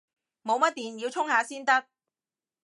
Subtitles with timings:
[0.43, 1.85] 冇乜電，要充下先得